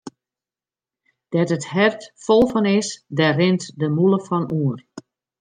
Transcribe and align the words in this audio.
Dêr't 1.31 1.55
it 1.57 1.69
hert 1.73 2.01
fol 2.23 2.43
fan 2.51 2.67
is, 2.79 2.87
dêr 3.17 3.33
rint 3.39 3.63
de 3.79 3.87
mûle 3.95 4.19
fan 4.27 4.45
oer. 4.59 4.77